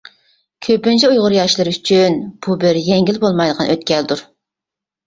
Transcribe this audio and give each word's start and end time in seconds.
كۆپىنچە 0.67 1.09
ئۇيغۇر 1.11 1.35
ياشلىرى 1.35 1.75
ئۈچۈن 1.75 2.17
بۇ 2.47 2.59
بىر 2.65 2.81
يەڭگىلى 2.89 3.25
بولمايدىغان 3.27 3.73
ئۆتكەلدۇر. 3.77 4.27